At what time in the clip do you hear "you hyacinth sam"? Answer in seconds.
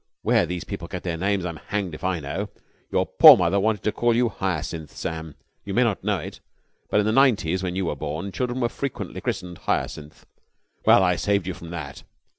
4.15-5.35